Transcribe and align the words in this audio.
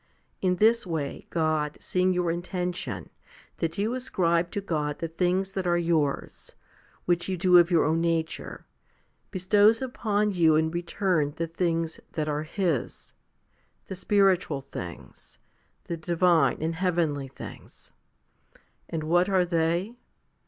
In 0.41 0.55
this 0.55 0.87
way, 0.87 1.27
God, 1.29 1.77
seeing 1.79 2.11
your 2.11 2.31
intention, 2.31 3.11
that 3.57 3.77
you 3.77 3.93
ascribe 3.93 4.49
to 4.49 4.59
God 4.59 4.97
the 4.97 5.07
things 5.07 5.51
that 5.51 5.67
are 5.67 5.77
yours, 5.77 6.55
which 7.05 7.29
you 7.29 7.37
do 7.37 7.59
of 7.59 7.69
your 7.69 7.85
own 7.85 8.01
nature, 8.01 8.65
bestows 9.29 9.79
upon 9.79 10.31
you 10.31 10.55
in 10.55 10.71
return 10.71 11.35
the 11.37 11.45
things 11.45 11.99
that 12.13 12.27
are 12.27 12.41
His 12.41 13.13
the 13.85 13.95
spiritual 13.95 14.61
things, 14.61 15.37
the 15.83 15.97
divine 15.97 16.57
and 16.63 16.73
heavenly 16.73 17.27
things. 17.27 17.91
And 18.89 19.03
what 19.03 19.29
are 19.29 19.45
they 19.45 19.97